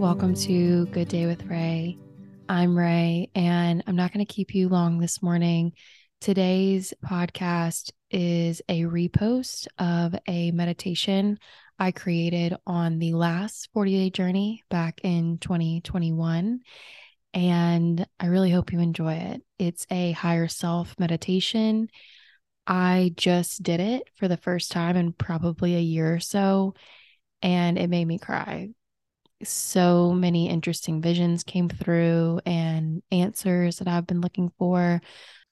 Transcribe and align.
Welcome 0.00 0.34
to 0.36 0.86
Good 0.86 1.08
Day 1.08 1.26
with 1.26 1.44
Ray. 1.44 1.98
I'm 2.48 2.74
Ray, 2.74 3.28
and 3.34 3.84
I'm 3.86 3.96
not 3.96 4.14
going 4.14 4.24
to 4.24 4.32
keep 4.32 4.54
you 4.54 4.70
long 4.70 4.98
this 4.98 5.22
morning. 5.22 5.74
Today's 6.22 6.94
podcast 7.04 7.90
is 8.10 8.62
a 8.66 8.84
repost 8.84 9.66
of 9.78 10.14
a 10.26 10.52
meditation 10.52 11.38
I 11.78 11.92
created 11.92 12.56
on 12.66 12.98
the 12.98 13.12
last 13.12 13.68
40 13.74 13.90
day 13.90 14.08
journey 14.08 14.64
back 14.70 15.02
in 15.04 15.36
2021. 15.36 16.60
And 17.34 18.06
I 18.18 18.26
really 18.26 18.50
hope 18.50 18.72
you 18.72 18.80
enjoy 18.80 19.16
it. 19.16 19.42
It's 19.58 19.86
a 19.90 20.12
higher 20.12 20.48
self 20.48 20.98
meditation. 20.98 21.90
I 22.66 23.12
just 23.18 23.62
did 23.62 23.80
it 23.80 24.04
for 24.16 24.28
the 24.28 24.38
first 24.38 24.72
time 24.72 24.96
in 24.96 25.12
probably 25.12 25.76
a 25.76 25.80
year 25.80 26.14
or 26.14 26.20
so, 26.20 26.72
and 27.42 27.76
it 27.78 27.90
made 27.90 28.06
me 28.06 28.18
cry. 28.18 28.70
So 29.42 30.12
many 30.12 30.48
interesting 30.48 31.00
visions 31.00 31.44
came 31.44 31.68
through 31.68 32.40
and 32.44 33.02
answers 33.10 33.78
that 33.78 33.88
I've 33.88 34.06
been 34.06 34.20
looking 34.20 34.52
for. 34.58 35.00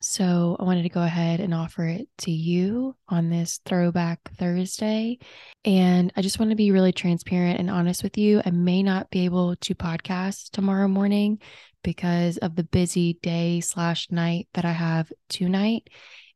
So 0.00 0.56
I 0.60 0.64
wanted 0.64 0.82
to 0.82 0.90
go 0.90 1.02
ahead 1.02 1.40
and 1.40 1.54
offer 1.54 1.86
it 1.86 2.08
to 2.18 2.30
you 2.30 2.94
on 3.08 3.30
this 3.30 3.60
throwback 3.64 4.20
Thursday. 4.36 5.18
And 5.64 6.12
I 6.14 6.20
just 6.20 6.38
want 6.38 6.50
to 6.50 6.56
be 6.56 6.72
really 6.72 6.92
transparent 6.92 7.58
and 7.58 7.70
honest 7.70 8.02
with 8.02 8.18
you. 8.18 8.42
I 8.44 8.50
may 8.50 8.82
not 8.82 9.10
be 9.10 9.24
able 9.24 9.56
to 9.56 9.74
podcast 9.74 10.50
tomorrow 10.50 10.88
morning 10.88 11.40
because 11.82 12.36
of 12.38 12.54
the 12.54 12.64
busy 12.64 13.18
day 13.22 13.60
slash 13.60 14.10
night 14.10 14.48
that 14.52 14.64
I 14.64 14.72
have 14.72 15.10
tonight. 15.28 15.88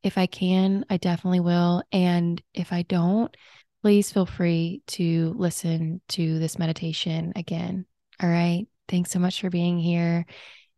If 0.03 0.17
I 0.17 0.27
can, 0.27 0.85
I 0.89 0.97
definitely 0.97 1.41
will. 1.41 1.83
And 1.93 2.41
if 2.55 2.73
I 2.73 2.83
don't, 2.83 3.35
please 3.83 4.11
feel 4.13 4.27
free 4.27 4.83
to 4.89 5.35
listen 5.37 6.01
to 6.09 6.39
this 6.39 6.59
meditation 6.59 7.33
again. 7.37 7.87
All 8.23 8.29
right. 8.29 8.67
Thanks 8.89 9.11
so 9.11 9.19
much 9.19 9.41
for 9.41 9.51
being 9.51 9.79
here 9.79 10.25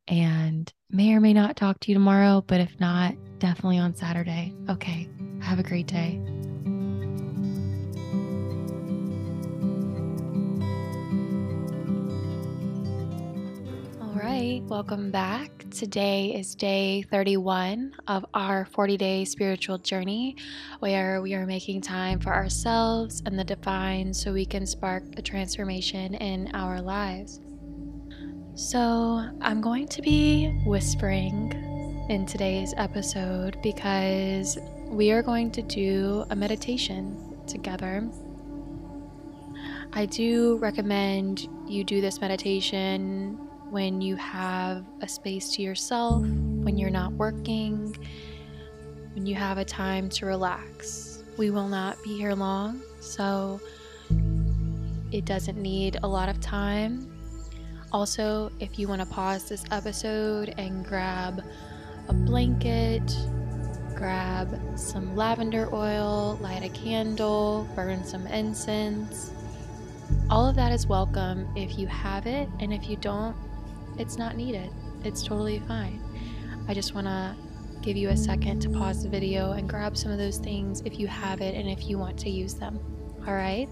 and 0.08 0.72
may 0.90 1.14
or 1.14 1.20
may 1.20 1.32
not 1.32 1.56
talk 1.56 1.78
to 1.80 1.90
you 1.90 1.94
tomorrow, 1.94 2.42
but 2.46 2.60
if 2.60 2.78
not, 2.80 3.14
definitely 3.38 3.78
on 3.78 3.94
Saturday. 3.94 4.52
Okay, 4.68 5.08
have 5.40 5.58
a 5.58 5.62
great 5.62 5.86
day. 5.86 6.20
Right, 14.30 14.62
welcome 14.66 15.10
back. 15.10 15.50
Today 15.70 16.36
is 16.36 16.54
day 16.54 17.02
31 17.10 17.92
of 18.06 18.24
our 18.32 18.64
40 18.64 18.96
day 18.96 19.24
spiritual 19.24 19.76
journey, 19.78 20.36
where 20.78 21.20
we 21.20 21.34
are 21.34 21.46
making 21.46 21.80
time 21.80 22.20
for 22.20 22.32
ourselves 22.32 23.24
and 23.26 23.36
the 23.36 23.42
divine 23.42 24.14
so 24.14 24.32
we 24.32 24.46
can 24.46 24.66
spark 24.66 25.02
a 25.16 25.22
transformation 25.22 26.14
in 26.14 26.48
our 26.54 26.80
lives. 26.80 27.40
So, 28.54 29.28
I'm 29.40 29.60
going 29.60 29.88
to 29.88 30.00
be 30.00 30.48
whispering 30.64 31.50
in 32.08 32.24
today's 32.24 32.72
episode 32.76 33.58
because 33.64 34.58
we 34.86 35.10
are 35.10 35.22
going 35.22 35.50
to 35.52 35.62
do 35.62 36.24
a 36.30 36.36
meditation 36.36 37.36
together. 37.48 38.08
I 39.92 40.06
do 40.06 40.56
recommend 40.58 41.48
you 41.66 41.82
do 41.82 42.00
this 42.00 42.20
meditation 42.20 43.49
when 43.70 44.00
you 44.00 44.16
have 44.16 44.84
a 45.00 45.08
space 45.08 45.50
to 45.56 45.62
yourself, 45.62 46.22
when 46.22 46.76
you're 46.76 46.90
not 46.90 47.12
working, 47.12 47.96
when 49.14 49.26
you 49.26 49.34
have 49.34 49.58
a 49.58 49.64
time 49.64 50.08
to 50.10 50.26
relax. 50.26 51.22
We 51.38 51.50
will 51.50 51.68
not 51.68 52.02
be 52.02 52.16
here 52.16 52.34
long, 52.34 52.82
so 53.00 53.60
it 55.12 55.24
doesn't 55.24 55.56
need 55.56 55.98
a 56.02 56.08
lot 56.08 56.28
of 56.28 56.40
time 56.40 57.10
also, 57.92 58.52
if 58.60 58.78
you 58.78 58.86
want 58.86 59.00
to 59.00 59.06
pause 59.06 59.48
this 59.48 59.64
episode 59.72 60.54
and 60.58 60.84
grab 60.84 61.42
a 62.08 62.12
blanket, 62.12 63.02
grab 63.96 64.60
some 64.76 65.16
lavender 65.16 65.68
oil, 65.72 66.38
light 66.40 66.62
a 66.62 66.68
candle, 66.68 67.68
burn 67.74 68.04
some 68.04 68.28
incense, 68.28 69.32
all 70.28 70.48
of 70.48 70.54
that 70.54 70.70
is 70.70 70.86
welcome 70.86 71.48
if 71.56 71.78
you 71.78 71.88
have 71.88 72.28
it, 72.28 72.48
and 72.60 72.72
if 72.72 72.88
you 72.88 72.96
don't, 72.96 73.34
it's 74.00 74.16
not 74.16 74.36
needed. 74.36 74.70
It's 75.04 75.22
totally 75.22 75.60
fine. 75.60 76.02
I 76.68 76.74
just 76.74 76.94
want 76.94 77.06
to 77.06 77.36
give 77.82 77.96
you 77.96 78.08
a 78.10 78.16
second 78.16 78.60
to 78.62 78.70
pause 78.70 79.02
the 79.02 79.08
video 79.08 79.52
and 79.52 79.68
grab 79.68 79.96
some 79.96 80.10
of 80.10 80.18
those 80.18 80.38
things 80.38 80.82
if 80.84 80.98
you 80.98 81.06
have 81.06 81.40
it 81.40 81.54
and 81.54 81.68
if 81.68 81.88
you 81.88 81.98
want 81.98 82.18
to 82.18 82.30
use 82.30 82.54
them. 82.54 82.78
All 83.26 83.34
right? 83.34 83.68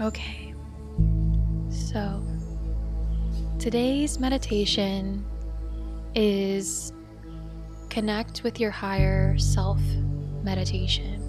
Okay. 0.00 0.54
So, 1.70 2.22
Today's 3.58 4.20
meditation 4.20 5.26
is 6.14 6.92
connect 7.90 8.44
with 8.44 8.60
your 8.60 8.70
higher 8.70 9.36
self 9.36 9.80
meditation. 10.44 11.20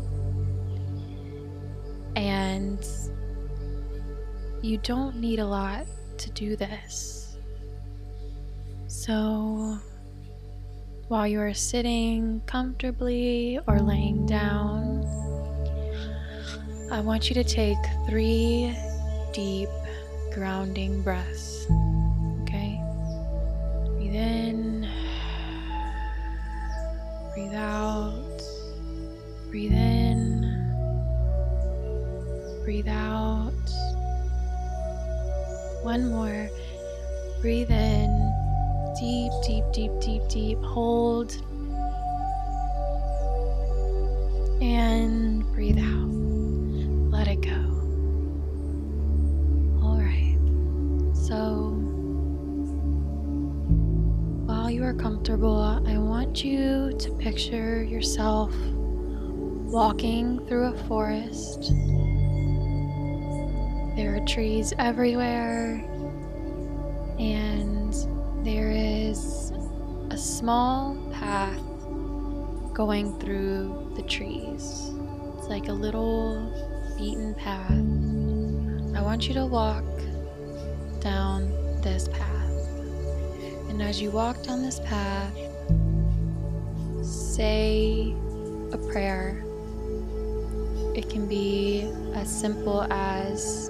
And 2.16 2.86
you 4.62 4.78
don't 4.78 5.16
need 5.16 5.40
a 5.40 5.46
lot 5.46 5.88
to 6.20 6.30
do 6.30 6.56
this. 6.56 7.29
So, 9.10 9.80
while 11.08 11.26
you 11.28 11.40
are 11.40 11.56
sitting 11.56 12.44
comfortably 12.46 13.60
or 13.66 13.80
laying 13.80 14.28
down, 14.28 15.04
I 16.92 17.02
want 17.02 17.28
you 17.28 17.34
to 17.34 17.44
take 17.44 17.80
three 18.08 18.78
deep 19.34 19.70
grounding 20.32 21.02
breaths. 21.02 21.66
Okay? 22.44 22.80
Breathe 23.98 24.14
in, 24.14 24.88
breathe 27.34 27.56
out, 27.56 28.44
breathe 29.50 29.72
in, 29.72 30.46
breathe 32.64 32.88
out. 32.88 33.54
One 35.82 36.12
more. 36.12 36.48
Breathe 37.42 37.72
in, 37.72 37.99
deep, 39.00 39.32
deep, 39.46 39.64
deep, 39.72 39.92
deep, 40.02 40.22
deep. 40.28 40.62
Hold. 40.62 41.32
And 44.62 45.44
breathe 45.54 45.80
out. 45.80 46.10
Let 47.10 47.28
it 47.30 47.42
go. 47.42 47.60
All 49.82 50.00
right. 50.00 50.38
So, 51.16 51.72
while 54.46 54.70
you 54.70 54.84
are 54.84 54.94
comfortable, 54.94 55.82
I 55.88 55.98
want 55.98 56.44
you 56.44 56.94
to 57.00 57.12
picture 57.14 57.84
yourself 57.84 58.54
walking 59.72 60.46
through 60.48 60.74
a 60.74 60.78
forest. 60.88 61.72
There 63.96 64.16
are 64.16 64.26
trees 64.28 64.74
everywhere, 64.78 65.86
small 70.40 70.96
path 71.12 71.60
going 72.74 73.20
through 73.20 73.92
the 73.98 74.02
trees. 74.04 74.90
It's 75.38 75.50
like 75.50 75.68
a 75.68 75.74
little 75.74 76.50
beaten 76.98 77.36
path. 77.36 77.70
I 78.98 79.02
want 79.02 79.28
you 79.28 79.34
to 79.34 79.46
walk 79.46 79.84
down 81.02 81.52
this 81.82 82.08
path. 82.08 82.54
And 83.68 83.82
as 83.82 84.02
you 84.02 84.12
walk 84.12 84.42
down 84.44 84.64
this 84.64 84.80
path, 84.80 85.38
say 87.04 88.16
a 88.72 88.78
prayer. 88.94 89.44
It 90.96 91.10
can 91.10 91.28
be 91.28 91.92
as 92.16 92.32
simple 92.32 92.84
as 92.84 93.70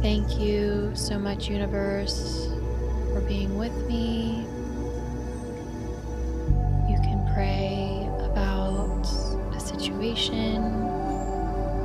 Thank 0.00 0.38
you 0.38 0.92
so 0.94 1.18
much, 1.18 1.48
universe, 1.48 2.46
for 3.12 3.20
being 3.22 3.58
with 3.58 3.74
me. 3.88 4.46
Situation 10.08 10.64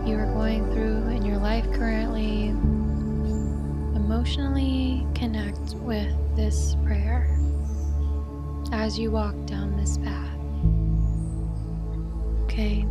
you 0.07 0.17
are 0.17 0.31
going 0.33 0.63
through 0.71 1.09
in 1.09 1.25
your 1.25 1.37
life 1.37 1.69
currently. 1.73 2.47
Emotionally 3.95 5.05
connect 5.13 5.75
with 5.75 6.15
this 6.33 6.77
prayer 6.85 7.37
as 8.71 8.97
you 8.97 9.11
walk 9.11 9.35
down 9.45 9.75
this 9.75 9.97
path. 9.97 10.37
Okay, 12.43 12.85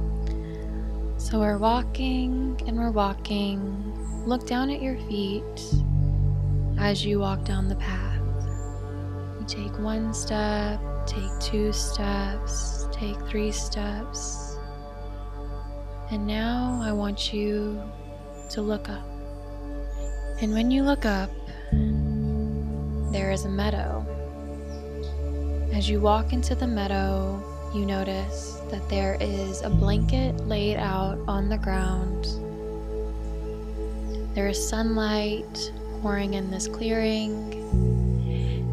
so 1.17 1.41
we're 1.41 1.57
walking 1.57 2.61
and 2.67 2.77
we're 2.77 2.91
walking. 2.91 3.95
Look 4.27 4.47
down 4.47 4.69
at 4.69 4.83
your 4.83 4.99
feet 5.09 5.75
as 6.79 7.07
you 7.07 7.21
walk 7.21 7.45
down 7.45 7.69
the 7.69 7.77
path. 7.77 8.21
You 9.41 9.47
take 9.47 9.79
one 9.79 10.13
step, 10.13 10.79
take 11.07 11.31
two 11.41 11.73
steps, 11.73 12.87
take 12.93 13.19
three 13.29 13.51
steps. 13.51 14.52
And 16.13 16.27
now 16.27 16.79
I 16.83 16.93
want 16.93 17.33
you 17.33 17.83
to 18.51 18.61
look 18.61 18.91
up. 18.91 19.09
And 20.43 20.53
when 20.53 20.71
you 20.71 20.83
look 20.83 21.07
up, 21.07 21.31
there 23.13 23.31
is 23.31 23.47
a 23.47 23.49
meadow. 23.49 24.05
As 25.73 25.89
you 25.89 26.01
walk 26.01 26.35
into 26.35 26.55
the 26.55 26.67
meadow, 26.67 27.43
you 27.75 27.87
notice 27.87 28.61
that 28.71 28.87
there 28.91 29.17
is 29.23 29.63
a 29.63 29.71
blanket 29.71 30.37
laid 30.47 30.77
out 30.77 31.19
on 31.27 31.49
the 31.49 31.57
ground. 31.57 32.27
There 34.35 34.49
is 34.49 34.69
sunlight 34.69 35.73
pouring 36.03 36.35
in 36.35 36.51
this 36.51 36.69
clearing, 36.69 37.55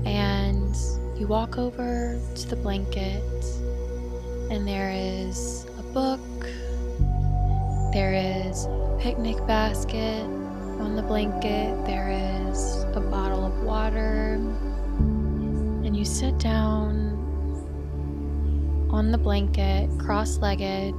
and 0.05 0.75
you 1.17 1.25
walk 1.25 1.57
over 1.57 2.19
to 2.35 2.47
the 2.49 2.57
blanket, 2.57 3.23
and 4.51 4.67
there 4.67 4.91
is 4.91 5.65
a 5.79 5.83
book, 5.93 6.19
picnic 8.99 9.37
basket 9.47 10.23
on 10.81 10.95
the 10.97 11.01
blanket, 11.01 11.85
there 11.85 12.09
is 12.49 12.83
a 12.95 12.99
bottle 12.99 13.45
of 13.45 13.63
water, 13.63 14.33
and 15.83 15.95
you 15.95 16.03
sit 16.03 16.37
down 16.37 17.15
on 18.91 19.11
the 19.11 19.17
blanket, 19.17 19.89
cross 19.97 20.37
legged, 20.39 20.93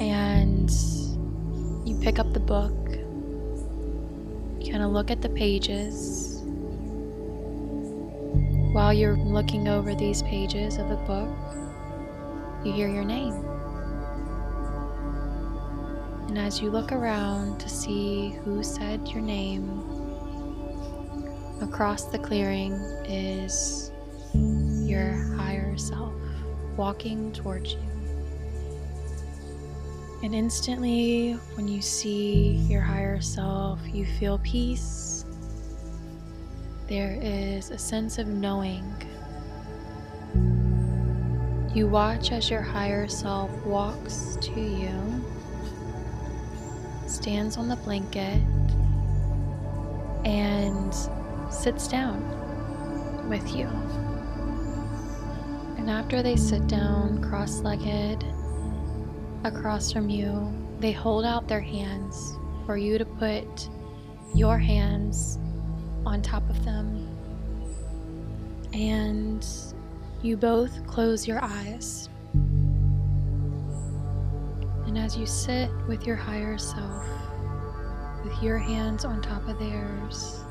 and 0.00 0.70
you 1.86 1.96
pick 2.02 2.18
up 2.18 2.32
the 2.32 2.40
book. 2.40 2.72
Kind 4.68 4.82
of 4.82 4.90
look 4.90 5.12
at 5.12 5.22
the 5.22 5.28
pages. 5.28 6.40
While 8.72 8.92
you're 8.92 9.16
looking 9.16 9.68
over 9.68 9.94
these 9.94 10.22
pages 10.22 10.78
of 10.78 10.88
the 10.88 10.96
book, 10.96 11.28
you 12.64 12.72
hear 12.72 12.88
your 12.88 13.04
name. 13.04 13.34
And 16.34 16.44
as 16.44 16.60
you 16.60 16.68
look 16.68 16.90
around 16.90 17.60
to 17.60 17.68
see 17.68 18.30
who 18.44 18.64
said 18.64 19.06
your 19.06 19.20
name, 19.20 19.68
across 21.62 22.06
the 22.06 22.18
clearing 22.18 22.72
is 23.06 23.92
your 24.32 25.12
higher 25.36 25.76
self 25.76 26.12
walking 26.76 27.30
towards 27.30 27.74
you. 27.74 27.78
And 30.24 30.34
instantly, 30.34 31.34
when 31.54 31.68
you 31.68 31.80
see 31.80 32.54
your 32.68 32.82
higher 32.82 33.20
self, 33.20 33.78
you 33.92 34.04
feel 34.04 34.38
peace. 34.38 35.24
There 36.88 37.16
is 37.22 37.70
a 37.70 37.78
sense 37.78 38.18
of 38.18 38.26
knowing. 38.26 38.92
You 41.72 41.86
watch 41.86 42.32
as 42.32 42.50
your 42.50 42.62
higher 42.62 43.06
self 43.06 43.52
walks 43.64 44.36
to 44.40 44.60
you, 44.60 45.24
stands 47.24 47.56
on 47.56 47.68
the 47.68 47.76
blanket, 47.76 48.38
and 50.26 50.94
sits 51.50 51.88
down 51.88 52.20
with 53.30 53.56
you. 53.56 53.66
And 55.78 55.88
after 55.88 56.22
they 56.22 56.36
sit 56.36 56.66
down 56.66 57.22
cross 57.22 57.60
legged 57.60 58.22
across 59.42 59.90
from 59.90 60.10
you, 60.10 60.52
they 60.80 60.92
hold 60.92 61.24
out 61.24 61.48
their 61.48 61.62
hands 61.62 62.36
for 62.66 62.76
you 62.76 62.98
to 62.98 63.06
put 63.06 63.70
your 64.34 64.58
hands 64.58 65.38
on 66.04 66.20
top 66.20 66.46
of 66.50 66.62
them. 66.66 67.08
And 68.74 69.46
you 70.20 70.36
both 70.36 70.86
close 70.86 71.26
your 71.26 71.42
eyes. 71.42 72.10
And 74.94 75.02
as 75.02 75.16
you 75.16 75.26
sit 75.26 75.70
with 75.88 76.06
your 76.06 76.14
higher 76.14 76.56
self, 76.56 77.04
with 78.22 78.40
your 78.40 78.58
hands 78.58 79.04
on 79.04 79.20
top 79.20 79.48
of 79.48 79.58
theirs, 79.58 80.44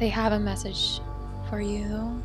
they 0.00 0.08
have 0.08 0.32
a 0.32 0.40
message 0.40 1.02
for 1.50 1.60
you 1.60 2.22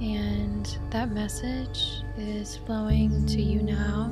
and 0.00 0.78
that 0.90 1.10
message 1.10 2.04
is 2.16 2.58
flowing 2.58 3.26
to 3.26 3.42
you 3.42 3.60
now. 3.64 4.08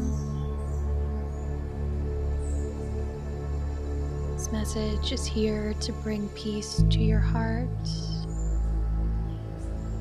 This 4.32 4.50
message 4.50 5.12
is 5.12 5.25
here 5.25 5.73
to 5.82 5.93
bring 5.93 6.29
peace 6.31 6.82
to 6.90 6.99
your 6.99 7.20
heart, 7.20 7.69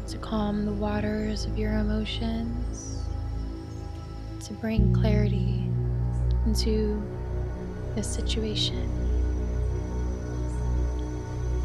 to 0.08 0.18
calm 0.18 0.66
the 0.66 0.74
waters 0.74 1.46
of 1.46 1.60
your 1.60 1.74
emotions, 1.74 2.97
to 4.48 4.54
bring 4.54 4.94
clarity 4.94 5.70
into 6.46 7.04
this 7.96 8.08
situation. 8.08 8.90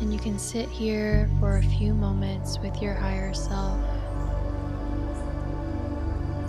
And 0.00 0.12
you 0.12 0.19
can 0.19 0.37
sit 0.37 0.69
here 0.69 1.31
for 1.38 1.58
a 1.58 1.62
few 1.62 1.94
moments 1.94 2.58
with 2.58 2.82
your 2.82 2.94
higher 2.94 3.32
self 3.32 3.79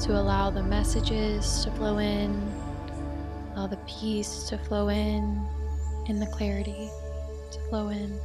to 0.01 0.19
allow 0.19 0.49
the 0.49 0.63
messages 0.63 1.63
to 1.65 1.71
flow 1.71 1.99
in, 1.99 2.31
allow 3.53 3.67
the 3.67 3.77
peace 3.85 4.49
to 4.49 4.57
flow 4.57 4.89
in, 4.89 5.39
and 6.07 6.19
the 6.19 6.27
clarity 6.27 6.89
to 7.51 7.59
flow 7.69 7.89
in. 7.89 8.19